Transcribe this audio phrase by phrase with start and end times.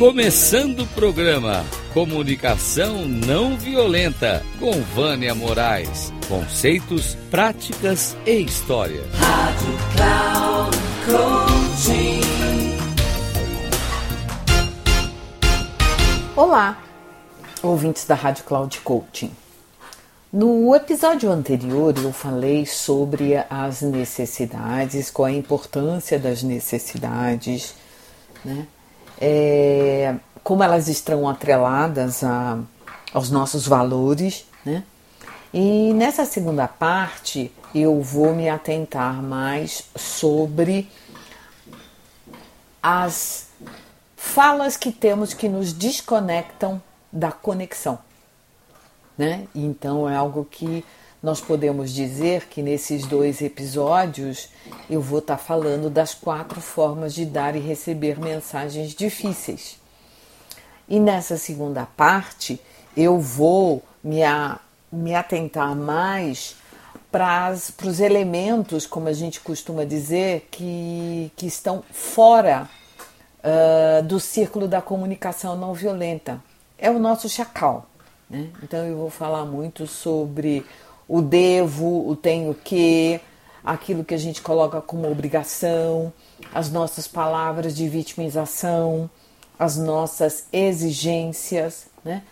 [0.00, 6.10] Começando o programa Comunicação Não Violenta com Vânia Moraes.
[6.26, 9.02] Conceitos, práticas e história.
[9.12, 12.20] Rádio Cloud Coaching.
[16.34, 16.82] Olá,
[17.62, 19.32] ouvintes da Rádio Cloud Coaching.
[20.32, 27.74] No episódio anterior eu falei sobre as necessidades, qual a importância das necessidades,
[28.42, 28.66] né?
[29.20, 32.58] É, como elas estão atreladas a,
[33.12, 34.84] aos nossos valores, né?
[35.52, 40.88] E nessa segunda parte eu vou me atentar mais sobre
[42.82, 43.48] as
[44.16, 46.80] falas que temos que nos desconectam
[47.12, 47.98] da conexão.
[49.18, 49.46] Né?
[49.54, 50.84] Então é algo que
[51.22, 54.48] nós podemos dizer que nesses dois episódios
[54.88, 59.78] eu vou estar tá falando das quatro formas de dar e receber mensagens difíceis.
[60.88, 62.60] E nessa segunda parte
[62.96, 64.58] eu vou me, a,
[64.90, 66.56] me atentar mais
[67.12, 67.52] para
[67.84, 72.68] os elementos, como a gente costuma dizer, que, que estão fora
[73.40, 76.40] uh, do círculo da comunicação não violenta.
[76.78, 77.86] É o nosso chacal.
[78.28, 78.48] Né?
[78.62, 80.64] Então eu vou falar muito sobre
[81.10, 83.20] o devo, o tenho que,
[83.64, 86.12] aquilo que a gente coloca como obrigação,
[86.54, 89.10] as nossas palavras de vitimização,
[89.58, 92.22] as nossas exigências, né?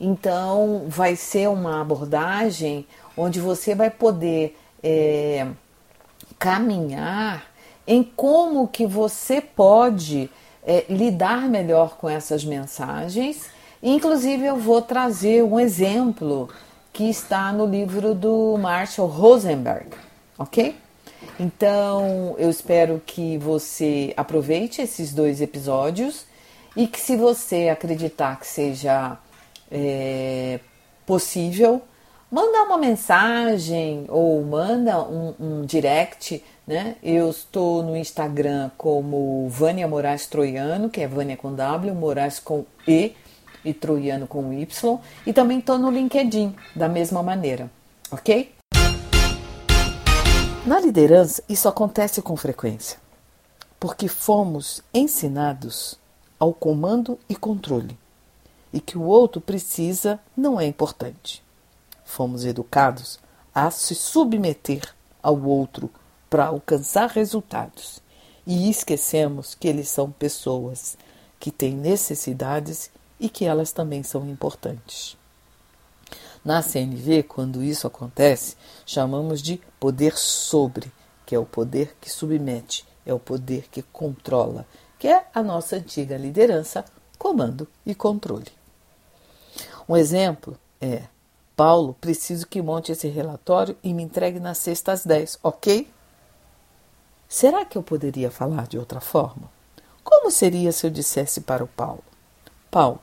[0.00, 2.84] Então vai ser uma abordagem
[3.16, 5.46] onde você vai poder é,
[6.36, 7.46] caminhar
[7.86, 10.28] em como que você pode
[10.66, 13.46] é, lidar melhor com essas mensagens.
[13.80, 16.48] Inclusive eu vou trazer um exemplo
[16.94, 19.88] que está no livro do Marshall Rosenberg,
[20.38, 20.76] ok?
[21.40, 26.24] Então eu espero que você aproveite esses dois episódios
[26.76, 29.18] e que se você acreditar que seja
[29.68, 30.60] é,
[31.04, 31.82] possível,
[32.30, 36.94] manda uma mensagem ou manda um, um, direct, né?
[37.02, 42.64] Eu estou no Instagram como Vânia Moraes Troiano, que é Vânia com W, Moraes com
[42.86, 43.16] E
[43.64, 44.98] e Troiano com Y.
[45.26, 47.70] E também estou no LinkedIn, da mesma maneira,
[48.10, 48.54] ok?
[50.66, 52.98] Na liderança, isso acontece com frequência,
[53.78, 55.98] porque fomos ensinados
[56.38, 57.98] ao comando e controle,
[58.72, 61.42] e que o outro precisa não é importante.
[62.04, 63.18] Fomos educados
[63.54, 65.90] a se submeter ao outro
[66.30, 68.00] para alcançar resultados,
[68.46, 70.96] e esquecemos que eles são pessoas
[71.38, 75.16] que têm necessidades e que elas também são importantes.
[76.44, 80.92] Na CNV, quando isso acontece, chamamos de poder sobre,
[81.24, 84.66] que é o poder que submete, é o poder que controla,
[84.98, 86.84] que é a nossa antiga liderança,
[87.18, 88.52] comando e controle.
[89.88, 91.04] Um exemplo é:
[91.56, 95.90] Paulo, preciso que monte esse relatório e me entregue na sexta às 10, ok?
[97.28, 99.50] Será que eu poderia falar de outra forma?
[100.02, 102.04] Como seria se eu dissesse para o Paulo:
[102.74, 102.98] Paulo,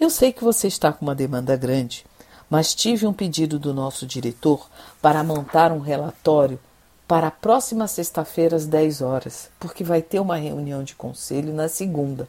[0.00, 2.04] eu sei que você está com uma demanda grande,
[2.50, 4.68] mas tive um pedido do nosso diretor
[5.00, 6.58] para montar um relatório
[7.06, 11.68] para a próxima sexta-feira às 10 horas, porque vai ter uma reunião de conselho na
[11.68, 12.28] segunda.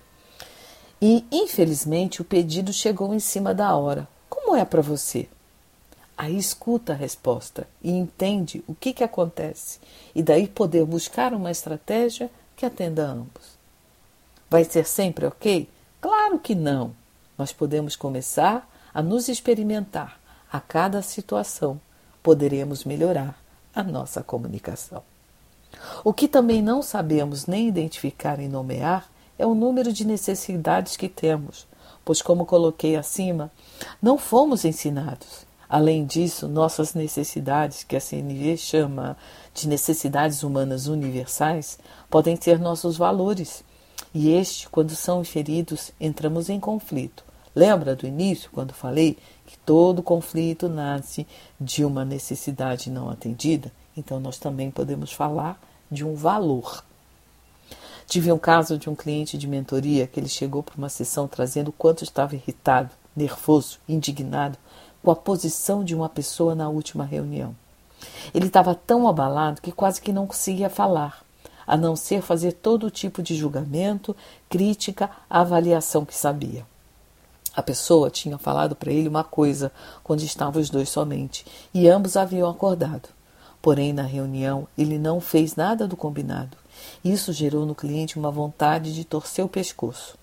[1.02, 4.08] E, infelizmente, o pedido chegou em cima da hora.
[4.30, 5.28] Como é para você?
[6.16, 9.80] Aí escuta a resposta e entende o que, que acontece,
[10.14, 13.58] e daí poder buscar uma estratégia que atenda a ambos.
[14.48, 15.68] Vai ser sempre ok?
[16.08, 16.96] Claro que não.
[17.38, 20.18] Nós podemos começar a nos experimentar
[20.50, 21.82] a cada situação.
[22.24, 23.38] Poderemos melhorar
[23.76, 25.04] a nossa comunicação.
[26.06, 31.10] O que também não sabemos nem identificar e nomear é o número de necessidades que
[31.10, 31.68] temos,
[32.06, 33.52] pois, como coloquei acima,
[34.02, 35.46] não fomos ensinados.
[35.68, 39.18] Além disso, nossas necessidades, que a CNV chama
[39.54, 41.78] de necessidades humanas universais,
[42.10, 43.62] podem ser nossos valores.
[44.14, 47.24] E este, quando são feridos, entramos em conflito.
[47.56, 51.26] Lembra do início, quando falei que todo conflito nasce
[51.60, 53.72] de uma necessidade não atendida?
[53.96, 55.60] Então, nós também podemos falar
[55.90, 56.84] de um valor.
[58.06, 61.70] Tive um caso de um cliente de mentoria que ele chegou para uma sessão trazendo
[61.70, 64.58] o quanto estava irritado, nervoso, indignado
[65.04, 67.56] com a posição de uma pessoa na última reunião.
[68.34, 71.24] Ele estava tão abalado que quase que não conseguia falar,
[71.68, 74.16] a não ser fazer todo tipo de julgamento,
[74.50, 76.66] crítica, avaliação que sabia.
[77.54, 79.72] A pessoa tinha falado para ele uma coisa
[80.04, 83.10] quando estavam os dois somente, e ambos haviam acordado.
[83.62, 86.56] Porém, na reunião, ele não fez nada do combinado.
[87.04, 90.18] Isso gerou no cliente uma vontade de torcer o pescoço.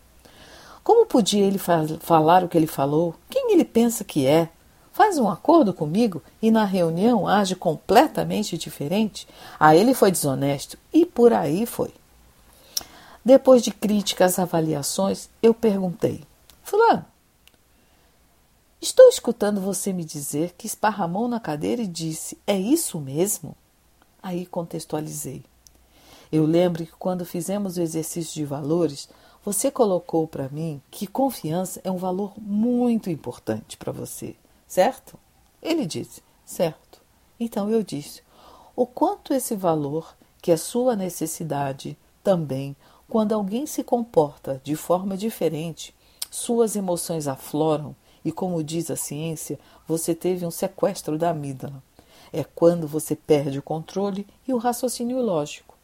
[0.83, 3.15] Como podia ele falar o que ele falou?
[3.29, 4.49] Quem ele pensa que é?
[4.95, 9.27] Faz um acordo comigo e na reunião age completamente diferente?
[9.59, 11.93] Ah, ele foi desonesto e por aí foi.
[13.25, 16.23] Depois de críticas, avaliações, eu perguntei:
[16.63, 17.05] Fulano,
[18.81, 23.57] estou escutando você me dizer que esparramou na cadeira e disse: É isso mesmo?
[24.23, 25.43] Aí contextualizei.
[26.31, 29.09] Eu lembro que quando fizemos o exercício de valores,
[29.45, 35.19] você colocou para mim que confiança é um valor muito importante para você, certo?
[35.63, 37.01] Ele disse, certo.
[37.39, 38.23] Então eu disse,
[38.77, 42.77] o quanto esse valor, que é sua necessidade, também,
[43.09, 45.95] quando alguém se comporta de forma diferente,
[46.31, 47.95] suas emoções afloram
[48.25, 51.83] e, como diz a ciência, você teve um sequestro da amígdala.
[52.33, 55.77] É quando você perde o controle e o raciocínio lógico.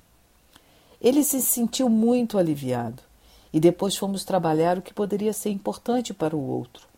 [1.01, 3.03] Ele se sentiu muito aliviado
[3.53, 6.90] e depois fomos trabalhar o que poderia ser importante para o outro.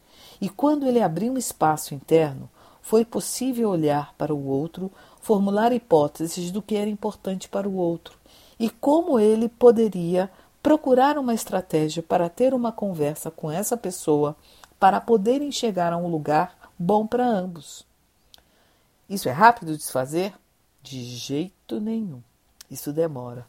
[0.42, 2.50] E quando ele abriu um espaço interno,
[2.82, 4.90] foi possível olhar para o outro,
[5.20, 8.18] formular hipóteses do que era importante para o outro
[8.58, 10.28] e como ele poderia
[10.60, 14.34] procurar uma estratégia para ter uma conversa com essa pessoa
[14.80, 17.86] para poderem chegar a um lugar bom para ambos.
[19.08, 20.34] Isso é rápido de se fazer?
[20.82, 22.20] De jeito nenhum.
[22.68, 23.46] Isso demora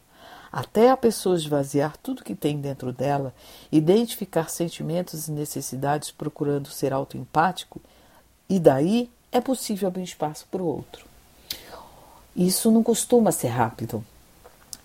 [0.54, 3.34] até a pessoa esvaziar tudo que tem dentro dela,
[3.72, 7.80] identificar sentimentos e necessidades procurando ser autoempático,
[8.48, 11.06] e daí é possível abrir espaço para o outro.
[12.36, 14.04] Isso não costuma ser rápido.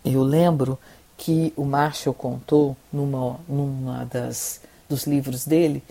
[0.04, 0.75] Eu lembro
[1.16, 5.83] que o Marshall contou numa, numa das dos livros dele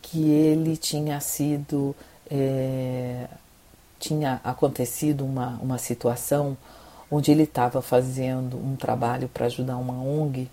[0.00, 1.94] que ele tinha sido
[2.30, 3.28] é,
[3.98, 6.56] tinha acontecido uma, uma situação
[7.10, 10.48] onde ele estava fazendo um trabalho para ajudar uma ONG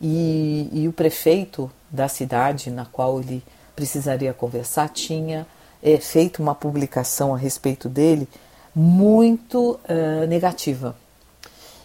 [0.00, 3.42] e, e, o prefeito da cidade na qual ele
[3.74, 5.46] precisaria conversar tinha
[5.82, 8.28] é, feito uma publicação a respeito dele
[8.74, 10.94] muito uh, negativa.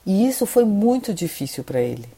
[0.05, 2.09] E isso foi muito difícil para ele.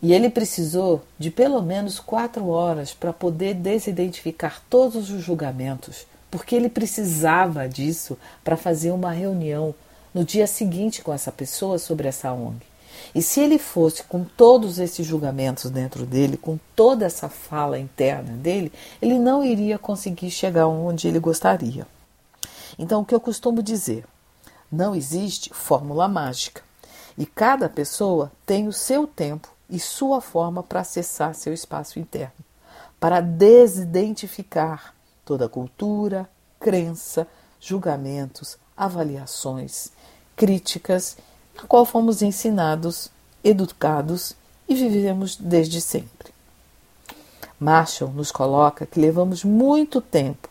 [0.00, 6.54] E ele precisou de pelo menos quatro horas para poder desidentificar todos os julgamentos, porque
[6.54, 9.74] ele precisava disso para fazer uma reunião
[10.14, 12.64] no dia seguinte com essa pessoa sobre essa ONG.
[13.14, 18.32] E se ele fosse com todos esses julgamentos dentro dele, com toda essa fala interna
[18.36, 18.72] dele,
[19.02, 21.86] ele não iria conseguir chegar onde ele gostaria.
[22.78, 24.04] Então, o que eu costumo dizer?
[24.70, 26.62] Não existe fórmula mágica.
[27.16, 32.32] E cada pessoa tem o seu tempo e sua forma para acessar seu espaço interno,
[32.98, 34.94] para desidentificar
[35.24, 36.28] toda cultura,
[36.58, 37.26] crença,
[37.60, 39.90] julgamentos, avaliações
[40.36, 41.16] críticas,
[41.56, 43.10] na qual fomos ensinados,
[43.42, 44.34] educados
[44.68, 46.32] e vivemos desde sempre.
[47.58, 50.48] Marshall nos coloca que levamos muito tempo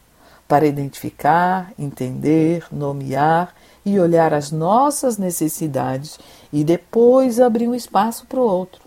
[0.48, 3.54] para identificar, entender, nomear
[3.86, 6.20] e olhar as nossas necessidades
[6.52, 8.82] e depois abrir um espaço para o outro.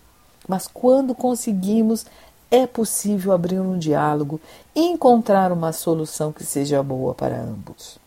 [0.49, 2.07] Mas quando conseguimos,
[2.51, 4.41] é possível abrir um diálogo
[4.75, 7.99] e encontrar uma solução que seja boa para ambos.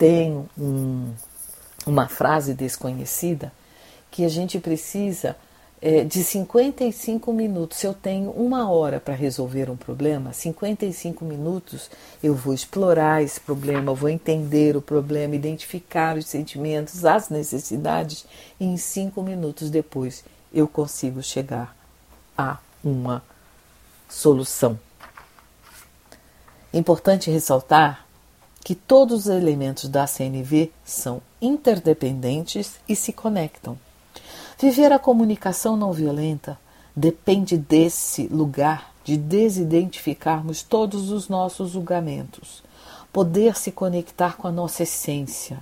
[0.00, 1.12] Tenho um
[1.86, 3.52] uma frase desconhecida
[4.10, 5.36] que a gente precisa
[5.80, 7.78] é, de 55 minutos.
[7.78, 11.90] Se eu tenho uma hora para resolver um problema, 55 minutos
[12.22, 18.26] eu vou explorar esse problema, vou entender o problema, identificar os sentimentos, as necessidades,
[18.58, 21.74] e em cinco minutos depois eu consigo chegar
[22.36, 23.22] a uma
[24.08, 24.78] solução.
[26.72, 28.06] Importante ressaltar
[28.64, 33.78] que todos os elementos da CNV são interdependentes e se conectam.
[34.58, 36.58] Viver a comunicação não violenta
[36.94, 42.62] depende desse lugar de desidentificarmos todos os nossos julgamentos,
[43.12, 45.58] poder se conectar com a nossa essência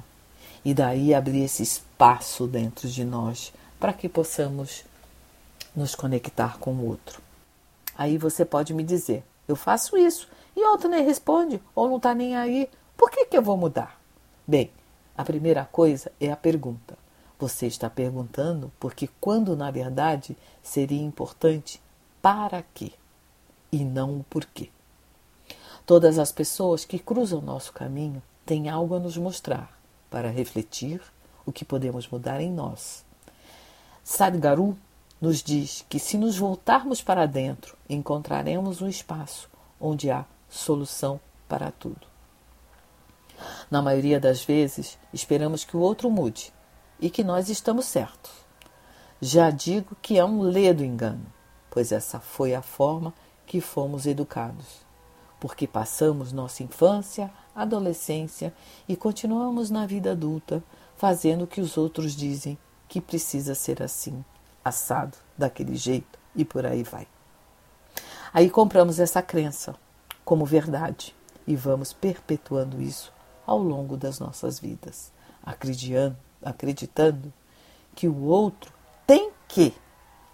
[0.65, 4.85] e daí abrir esse espaço dentro de nós para que possamos
[5.75, 7.23] nos conectar com o outro.
[7.97, 12.15] Aí você pode me dizer: eu faço isso e outro nem responde ou não está
[12.15, 12.69] nem aí.
[12.99, 13.97] Por que, que eu vou mudar?
[14.45, 14.73] Bem,
[15.17, 16.99] a primeira coisa é a pergunta.
[17.39, 21.81] Você está perguntando porque, quando na verdade seria importante
[22.21, 22.91] para quê
[23.71, 24.69] e não o porquê.
[25.87, 29.79] Todas as pessoas que cruzam nosso caminho têm algo a nos mostrar
[30.11, 31.01] para refletir
[31.47, 33.05] o que podemos mudar em nós.
[34.03, 34.77] Sadhguru
[35.21, 39.49] nos diz que se nos voltarmos para dentro, encontraremos um espaço
[39.81, 42.18] onde há solução para tudo.
[43.71, 46.53] Na maioria das vezes, esperamos que o outro mude
[47.01, 48.31] e que nós estamos certos.
[49.21, 51.27] Já digo que é um ledo engano,
[51.71, 53.13] pois essa foi a forma
[53.47, 54.87] que fomos educados,
[55.41, 58.55] porque passamos nossa infância, adolescência
[58.89, 60.63] e continuamos na vida adulta
[60.97, 62.57] fazendo o que os outros dizem
[62.89, 64.25] que precisa ser assim,
[64.65, 67.07] assado, daquele jeito e por aí vai.
[68.33, 69.75] Aí compramos essa crença
[70.25, 71.15] como verdade
[71.47, 73.13] e vamos perpetuando isso
[73.49, 75.11] ao longo das nossas vidas,
[75.43, 77.33] acreditando,
[77.95, 78.71] que o outro
[79.07, 79.75] tem que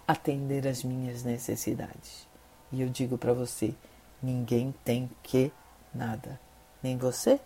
[0.05, 2.27] atender às minhas necessidades.
[2.73, 3.73] E eu digo para você:
[4.21, 5.49] ninguém tem que
[5.93, 6.37] nada,
[6.83, 7.39] nem você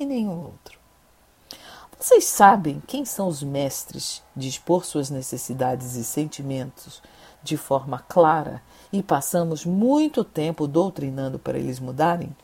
[0.00, 0.80] e nenhum outro.
[1.96, 7.00] Vocês sabem quem são os mestres de expor suas necessidades e sentimentos
[7.40, 8.60] de forma clara
[8.92, 12.34] e passamos muito tempo doutrinando para eles mudarem?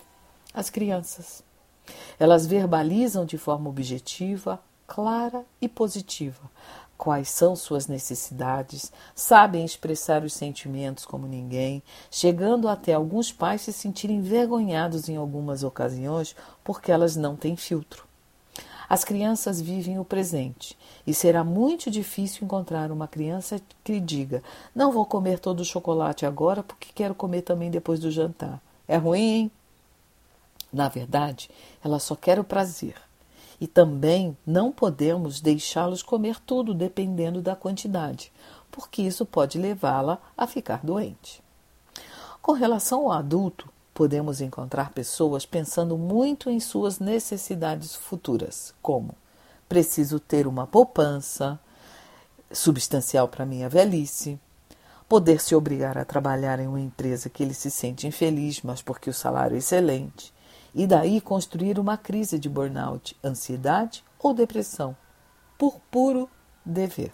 [0.54, 1.49] As crianças.
[2.18, 6.50] Elas verbalizam de forma objetiva, clara e positiva
[7.00, 13.72] quais são suas necessidades, sabem expressar os sentimentos como ninguém, chegando até alguns pais se
[13.72, 18.04] sentirem envergonhados em algumas ocasiões porque elas não têm filtro.
[18.86, 24.42] As crianças vivem o presente e será muito difícil encontrar uma criança que diga:
[24.74, 28.60] Não vou comer todo o chocolate agora porque quero comer também depois do jantar.
[28.86, 29.50] É ruim, hein?
[30.72, 31.50] Na verdade,
[31.84, 32.94] ela só quer o prazer.
[33.60, 38.32] E também não podemos deixá-los comer tudo dependendo da quantidade,
[38.70, 41.42] porque isso pode levá-la a ficar doente.
[42.40, 49.14] Com relação ao adulto, podemos encontrar pessoas pensando muito em suas necessidades futuras, como
[49.68, 51.60] preciso ter uma poupança
[52.50, 54.40] substancial para minha velhice,
[55.08, 59.10] poder se obrigar a trabalhar em uma empresa que ele se sente infeliz, mas porque
[59.10, 60.32] o salário é excelente,
[60.74, 64.96] e daí construir uma crise de burnout, ansiedade ou depressão,
[65.58, 66.28] por puro
[66.64, 67.12] dever.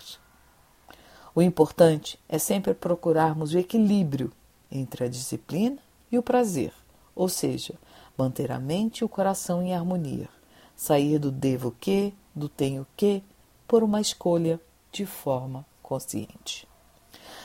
[1.34, 4.32] O importante é sempre procurarmos o equilíbrio
[4.70, 5.78] entre a disciplina
[6.10, 6.72] e o prazer,
[7.14, 7.74] ou seja,
[8.16, 10.28] manter a mente e o coração em harmonia,
[10.74, 13.22] sair do devo que, do tenho que,
[13.66, 14.60] por uma escolha
[14.90, 16.66] de forma consciente.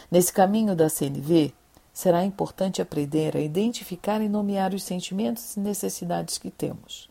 [0.09, 1.53] Nesse caminho da CNV,
[1.93, 7.09] será importante aprender a identificar e nomear os sentimentos e necessidades que temos.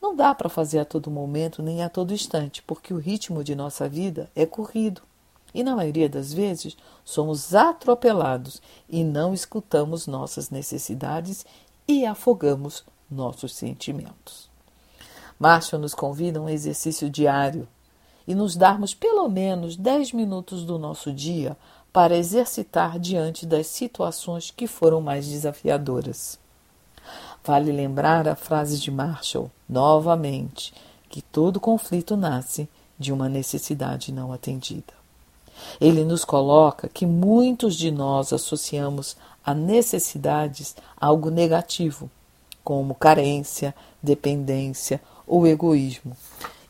[0.00, 3.54] Não dá para fazer a todo momento nem a todo instante, porque o ritmo de
[3.54, 5.02] nossa vida é corrido.
[5.54, 11.46] E na maioria das vezes somos atropelados e não escutamos nossas necessidades
[11.88, 14.50] e afogamos nossos sentimentos.
[15.38, 17.68] Márcio nos convida a um exercício diário
[18.26, 21.56] e nos darmos pelo menos 10 minutos do nosso dia
[21.96, 26.38] para exercitar diante das situações que foram mais desafiadoras.
[27.42, 30.74] Vale lembrar a frase de Marshall, novamente,
[31.08, 34.92] que todo conflito nasce de uma necessidade não atendida.
[35.80, 42.10] Ele nos coloca que muitos de nós associamos a necessidades a algo negativo,
[42.62, 46.14] como carência, dependência ou egoísmo.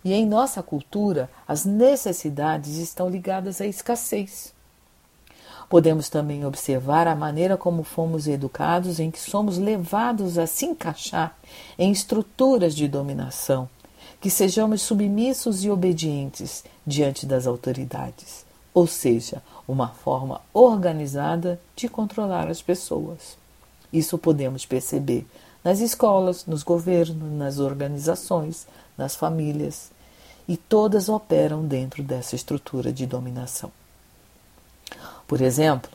[0.05, 4.55] E em nossa cultura, as necessidades estão ligadas à escassez.
[5.69, 11.37] Podemos também observar a maneira como fomos educados, em que somos levados a se encaixar
[11.77, 13.69] em estruturas de dominação,
[14.21, 22.49] que sejamos submissos e obedientes diante das autoridades, ou seja, uma forma organizada de controlar
[22.49, 23.37] as pessoas.
[23.93, 25.27] Isso podemos perceber
[25.65, 29.91] nas escolas, nos governos, nas organizações, nas famílias,
[30.47, 33.73] e todas operam dentro dessa estrutura de dominação.
[35.27, 35.91] Por exemplo,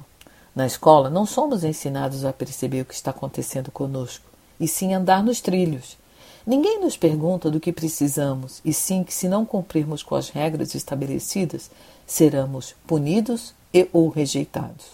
[0.53, 4.25] na escola não somos ensinados a perceber o que está acontecendo conosco,
[4.59, 5.97] e sim andar nos trilhos.
[6.45, 10.75] Ninguém nos pergunta do que precisamos, e sim que, se não cumprirmos com as regras
[10.75, 11.71] estabelecidas,
[12.05, 14.85] seremos punidos e ou rejeitados.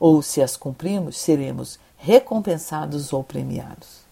[0.00, 4.04] Ou, se as cumprimos, seremos recompensados ou premiados.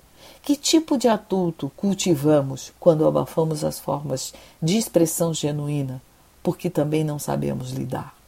[0.43, 6.03] Que tipo de adulto cultivamos quando abafamos as formas de expressão genuína,
[6.43, 8.22] porque também não sabemos lidar?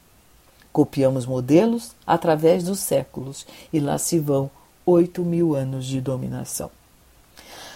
[0.75, 4.51] Copiamos modelos através dos séculos e lá se vão
[4.85, 6.69] oito mil anos de dominação.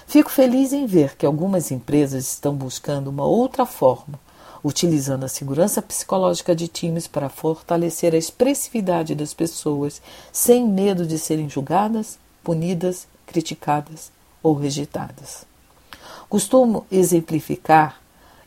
[0.05, 4.19] Fico feliz em ver que algumas empresas estão buscando uma outra forma,
[4.61, 11.17] utilizando a segurança psicológica de times para fortalecer a expressividade das pessoas, sem medo de
[11.17, 14.11] serem julgadas, punidas, criticadas
[14.43, 15.45] ou rejeitadas.
[16.27, 18.01] Costumo exemplificar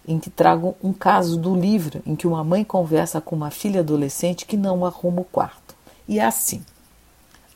[0.06, 3.80] em que trago um caso do livro em que uma mãe conversa com uma filha
[3.80, 5.74] adolescente que não arruma o quarto.
[6.08, 6.64] E é assim: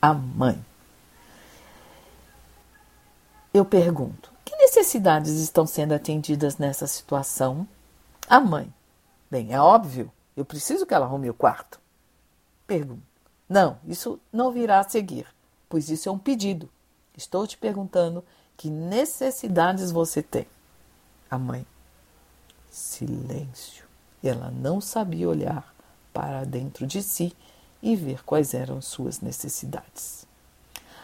[0.01, 0.63] a mãe.
[3.53, 7.67] Eu pergunto: que necessidades estão sendo atendidas nessa situação?
[8.29, 8.71] A mãe.
[9.29, 11.79] Bem, é óbvio, eu preciso que ela arrume o quarto.
[12.65, 13.01] Pergunto:
[13.49, 15.25] não, isso não virá a seguir.
[15.69, 16.69] pois isso é um pedido.
[17.15, 18.23] Estou te perguntando
[18.55, 20.47] que necessidades você tem.
[21.29, 21.65] A mãe.
[22.69, 23.85] Silêncio.
[24.23, 25.73] Ela não sabia olhar
[26.13, 27.33] para dentro de si
[27.81, 30.25] e ver quais eram suas necessidades.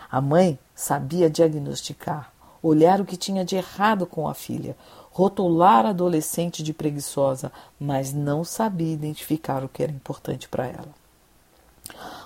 [0.10, 4.76] A mãe sabia diagnosticar, olhar o que tinha de errado com a filha,
[5.12, 10.90] rotular a adolescente de preguiçosa, mas não sabia identificar o que era importante para ela.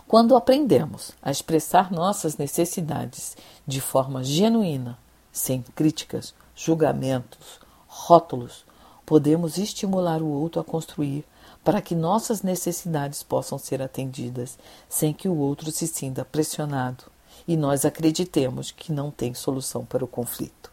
[0.07, 4.97] Quando aprendemos a expressar nossas necessidades de forma genuína,
[5.31, 8.65] sem críticas, julgamentos, rótulos,
[9.07, 11.23] podemos estimular o outro a construir
[11.63, 14.59] para que nossas necessidades possam ser atendidas
[14.89, 17.05] sem que o outro se sinta pressionado
[17.47, 20.69] e nós acreditemos que não tem solução para o conflito.